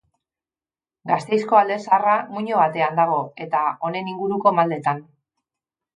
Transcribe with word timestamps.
Gasteizko 1.11 1.59
Alde 1.59 1.77
Zaharra 1.83 2.15
muino 2.37 2.57
batean 2.63 2.97
dago, 3.03 3.19
eta 3.49 3.63
honen 3.89 4.13
inguruko 4.15 4.59
maldetan. 4.61 5.09